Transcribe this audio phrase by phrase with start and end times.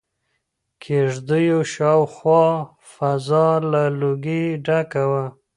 [0.03, 0.03] د
[0.83, 2.45] کيږديو شاوخوا
[2.93, 5.25] فضا له لوګي ډکه وه.